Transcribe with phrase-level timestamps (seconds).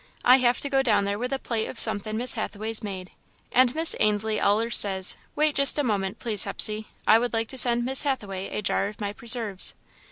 [0.25, 3.11] I have to go down there with a plate of somethin' Miss Hathaway's made,
[3.51, 7.57] and Miss Ainslie allers says: 'Wait just a moment, please, Hepsey, I would like to
[7.59, 9.75] send Miss Hathaway a jar of my preserves.'"